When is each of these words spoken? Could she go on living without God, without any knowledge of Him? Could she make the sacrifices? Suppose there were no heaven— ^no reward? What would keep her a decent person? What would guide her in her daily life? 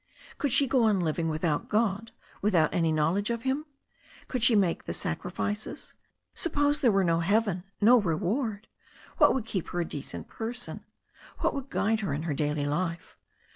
Could 0.39 0.51
she 0.51 0.65
go 0.65 0.85
on 0.85 0.99
living 0.99 1.29
without 1.29 1.69
God, 1.69 2.11
without 2.41 2.73
any 2.73 2.91
knowledge 2.91 3.29
of 3.29 3.43
Him? 3.43 3.65
Could 4.27 4.41
she 4.41 4.55
make 4.55 4.85
the 4.85 4.93
sacrifices? 4.93 5.93
Suppose 6.33 6.81
there 6.81 6.91
were 6.91 7.03
no 7.03 7.19
heaven— 7.19 7.65
^no 7.83 8.03
reward? 8.03 8.67
What 9.19 9.31
would 9.35 9.45
keep 9.45 9.67
her 9.67 9.79
a 9.81 9.85
decent 9.85 10.27
person? 10.27 10.83
What 11.41 11.53
would 11.53 11.69
guide 11.69 11.99
her 11.99 12.15
in 12.15 12.23
her 12.23 12.33
daily 12.33 12.65
life? 12.65 13.15